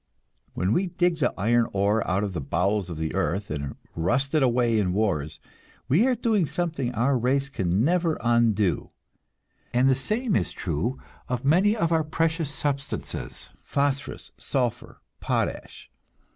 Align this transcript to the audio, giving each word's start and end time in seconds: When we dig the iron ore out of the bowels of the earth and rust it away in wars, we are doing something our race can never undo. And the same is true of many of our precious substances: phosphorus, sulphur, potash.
When 0.55 0.73
we 0.73 0.87
dig 0.87 1.19
the 1.19 1.31
iron 1.37 1.67
ore 1.73 2.03
out 2.09 2.23
of 2.23 2.33
the 2.33 2.41
bowels 2.41 2.89
of 2.89 2.97
the 2.97 3.13
earth 3.13 3.51
and 3.51 3.75
rust 3.95 4.33
it 4.33 4.41
away 4.41 4.79
in 4.79 4.93
wars, 4.93 5.39
we 5.87 6.07
are 6.07 6.15
doing 6.15 6.47
something 6.47 6.91
our 6.95 7.15
race 7.15 7.49
can 7.49 7.85
never 7.85 8.17
undo. 8.21 8.89
And 9.75 9.87
the 9.87 9.93
same 9.93 10.35
is 10.35 10.53
true 10.53 10.97
of 11.29 11.45
many 11.45 11.75
of 11.75 11.91
our 11.91 12.03
precious 12.03 12.49
substances: 12.49 13.51
phosphorus, 13.63 14.31
sulphur, 14.39 15.03
potash. 15.19 15.91